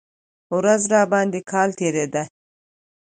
[0.57, 2.23] ورځ راباندې کال تېرېده.